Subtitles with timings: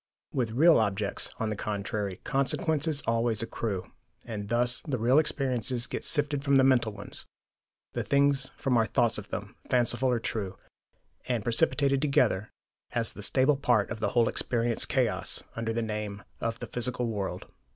[0.33, 3.91] With 'real' objects, on the contrary, consequences always accrue;
[4.25, 7.27] and thus the real experiences get sifted from the mental ones,
[7.93, 10.57] the things from our thoughts of them, fanciful or true,
[11.27, 12.49] and precipitated together
[12.93, 17.05] as the stable part of the whole experience chaos, under the name of the physical
[17.05, 17.45] world."